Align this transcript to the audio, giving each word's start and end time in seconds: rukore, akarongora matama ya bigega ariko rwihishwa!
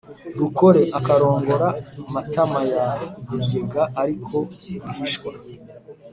rukore, 0.39 0.81
akarongora 0.99 1.67
matama 2.13 2.59
ya 2.73 2.85
bigega 3.27 3.83
ariko 4.01 4.35
rwihishwa! 4.87 5.31